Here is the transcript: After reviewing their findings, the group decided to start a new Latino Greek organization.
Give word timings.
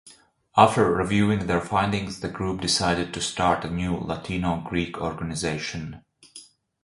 After 0.57 0.89
reviewing 0.91 1.45
their 1.45 1.61
findings, 1.61 2.21
the 2.21 2.27
group 2.27 2.59
decided 2.59 3.13
to 3.13 3.21
start 3.21 3.63
a 3.63 3.69
new 3.69 3.95
Latino 3.97 4.59
Greek 4.61 4.97
organization. 4.97 6.03